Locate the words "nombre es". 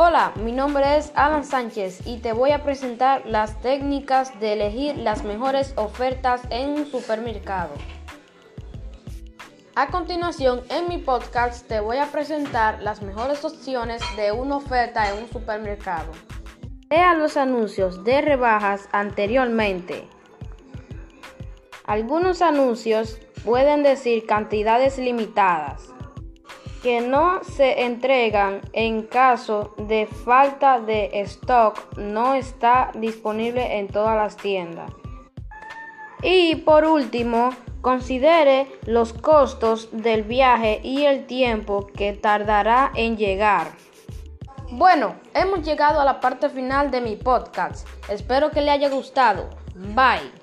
0.52-1.10